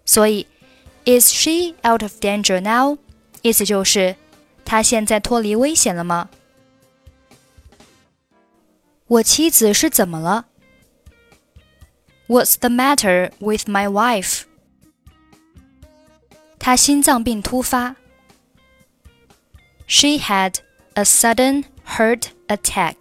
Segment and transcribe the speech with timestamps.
[0.05, 0.47] 所以
[1.05, 2.99] ，Is she out of danger now？
[3.43, 4.17] 意思就是
[4.73, 6.31] 他现在脱离危险了吗？
[9.07, 10.47] 我妻子是怎么了
[12.27, 14.45] ？What's the matter with my wife？
[16.59, 17.97] 她心脏病突发。
[19.87, 20.55] She had
[20.95, 22.97] a sudden heart attack。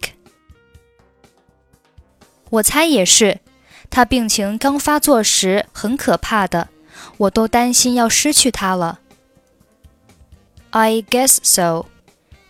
[2.50, 3.40] 我猜也是，
[3.88, 6.68] 她病情刚发作时很可怕的，
[7.16, 8.98] 我都担心要失去她了。
[10.71, 11.87] I guess so.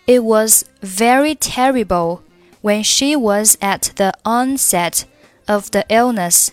[0.06, 2.22] It was very terrible
[2.62, 5.06] when she was at the onset
[5.48, 6.52] of the illness.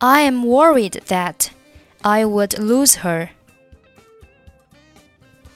[0.00, 1.50] I am worried that
[2.02, 3.30] I would lose her.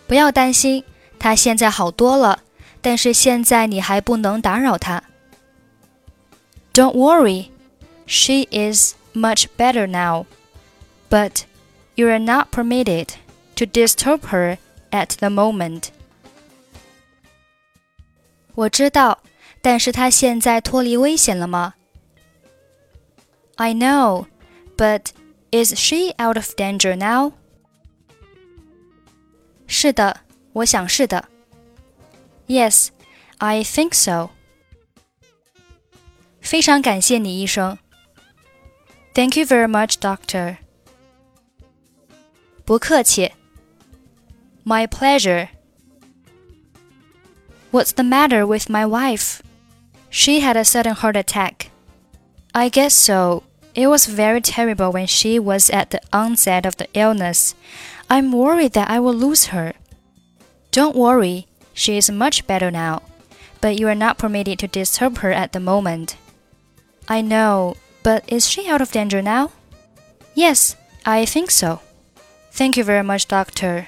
[0.06, 0.84] 不要担心，
[1.18, 2.40] 她现在好多了，
[2.80, 5.02] 但是现在你还不能打扰她。
[6.72, 7.50] Don't worry,
[8.06, 10.26] she is much better now,
[11.08, 11.42] but
[11.96, 13.14] you are not permitted
[13.56, 14.58] to disturb her
[14.90, 15.88] at the moment.
[18.54, 19.22] 我知道，
[19.60, 21.74] 但是她现在脱离危险了吗？
[23.56, 24.26] I know,
[24.76, 25.06] but
[25.50, 27.32] is she out of danger now?
[29.66, 30.20] 是的，
[30.52, 31.28] 我想是的。
[32.46, 32.88] Yes,
[33.38, 34.30] I think so.
[36.40, 37.76] 非常感谢你，医生。
[39.14, 40.58] Thank you very much, doctor.
[42.64, 43.32] 不客气。
[44.63, 45.49] My pleasure.
[47.71, 49.41] What's the matter with my wife?
[50.09, 51.71] She had a sudden heart attack.
[52.53, 53.43] I guess so.
[53.73, 57.55] It was very terrible when she was at the onset of the illness.
[58.09, 59.73] I'm worried that I will lose her.
[60.71, 63.03] Don't worry, she is much better now,
[63.61, 66.17] but you are not permitted to disturb her at the moment.
[67.07, 69.51] I know, but is she out of danger now?
[70.35, 71.79] Yes, I think so.
[72.51, 73.87] Thank you very much, doctor.